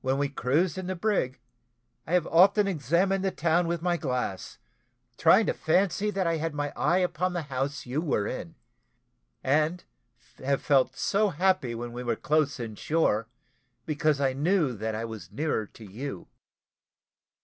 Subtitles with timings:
[0.00, 1.38] When we cruised in the brig,
[2.06, 4.56] I have often examined the town with my glass,
[5.18, 8.54] trying to fancy that I had my eye upon the house you were in;
[9.44, 9.84] and
[10.38, 13.28] have felt so happy when we were close in shore,
[13.84, 16.28] because I knew that I was nearer to you."